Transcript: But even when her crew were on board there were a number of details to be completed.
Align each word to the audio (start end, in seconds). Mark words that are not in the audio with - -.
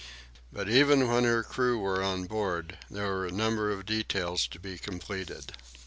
But 0.51 0.67
even 0.67 1.07
when 1.07 1.25
her 1.25 1.43
crew 1.43 1.77
were 1.77 2.01
on 2.01 2.23
board 2.25 2.75
there 2.89 3.09
were 3.09 3.27
a 3.27 3.31
number 3.31 3.69
of 3.69 3.85
details 3.85 4.47
to 4.47 4.57
be 4.59 4.79
completed. 4.79 5.51